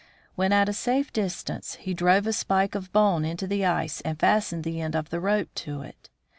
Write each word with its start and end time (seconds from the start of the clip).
When 0.33 0.51
at 0.51 0.67
a 0.67 0.73
safe 0.73 1.13
distance, 1.13 1.75
he 1.75 1.93
drove 1.93 2.25
a 2.25 2.33
spike 2.33 2.73
of 2.73 2.91
bone 2.91 3.23
into 3.23 3.45
the 3.45 3.65
ice 3.65 4.01
and 4.01 4.19
fastened 4.19 4.63
the 4.63 4.81
end 4.81 4.95
of 4.95 5.11
the 5.11 5.19
rope 5.19 5.53
to 5.57 5.83
it. 5.83 6.09